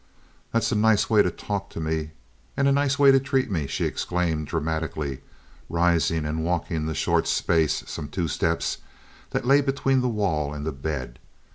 "That's 0.51 0.71
a 0.71 0.75
nice 0.75 1.11
way 1.11 1.21
to 1.21 1.29
talk 1.29 1.69
to 1.69 1.79
me, 1.79 2.09
and 2.57 2.67
a 2.67 2.71
nice 2.71 2.97
way 2.97 3.11
to 3.11 3.19
treat 3.19 3.51
me!" 3.51 3.67
she 3.67 3.85
exclaimed 3.85 4.47
dramatically, 4.47 5.21
rising 5.69 6.25
and 6.25 6.43
walking 6.43 6.87
the 6.87 6.95
short 6.95 7.27
space—some 7.27 8.07
two 8.07 8.27
steps—that 8.27 9.45
lay 9.45 9.61
between 9.61 10.01
the 10.01 10.09
wall 10.09 10.55
and 10.55 10.65
the 10.65 10.71
bed. 10.71 11.19